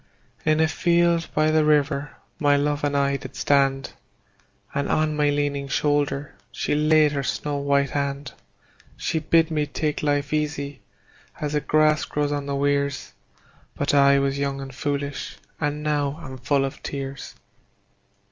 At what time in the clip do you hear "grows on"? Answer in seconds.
12.05-12.47